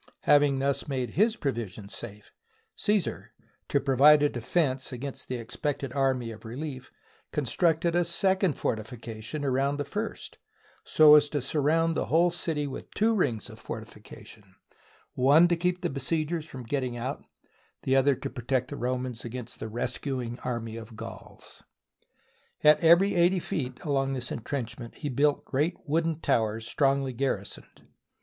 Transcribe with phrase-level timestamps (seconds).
[0.21, 2.31] Having thus made his provisions safe,
[2.75, 3.33] Caesar,
[3.67, 6.89] to provide a defence against the expected army of relief,
[7.31, 10.39] constructed a second fortification around the first,
[10.83, 14.55] so as to surround the whole city with two rings of fortification,
[15.13, 17.23] one to THE BOOK OF FAMOUS SIEGES keep the besiegers from getting out,
[17.83, 21.61] the other to protect the Romans against the rescuing army of Gauls.
[22.63, 27.85] At every eighty feet along this intrenchment he built great wooden towers strongly garrisoned.